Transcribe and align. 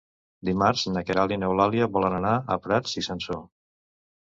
Dimarts 0.47 0.85
na 0.93 1.03
Queralt 1.09 1.35
i 1.35 1.37
n'Eulàlia 1.43 1.89
volen 1.99 2.17
anar 2.21 2.33
a 2.39 2.59
Prats 2.67 2.99
i 3.05 3.07
Sansor. 3.11 3.41